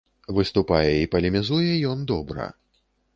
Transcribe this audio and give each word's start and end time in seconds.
Выступае 0.37 0.93
і 1.01 1.09
палемізуе 1.15 1.73
ён 1.91 1.99
добра. 2.13 2.49